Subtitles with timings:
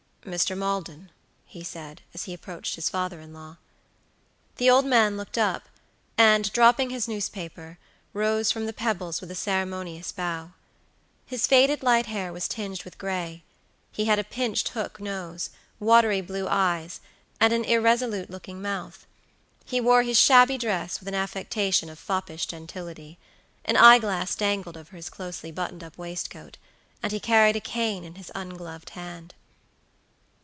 [0.23, 0.55] "Mr.
[0.55, 1.09] Maldon,"
[1.47, 3.57] he said, as he approached his father in law.
[4.57, 5.67] The old man looked up,
[6.15, 7.79] and, dropping his newspaper,
[8.13, 10.51] rose from the pebbles with a ceremonious bow.
[11.25, 13.41] His faded light hair was tinged with gray;
[13.91, 17.01] he had a pinched hook nose; watery blue eyes,
[17.39, 19.07] and an irresolute looking mouth;
[19.65, 23.17] he wore his shabby dress with an affectation of foppish gentility;
[23.65, 26.57] an eye glass dangled over his closely buttoned up waistcoat,
[27.01, 29.33] and he carried a cane in his ungloved hand.